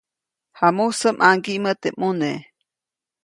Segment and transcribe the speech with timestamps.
[0.57, 2.31] Jamusä ʼmaŋgiʼmä teʼ ʼmune.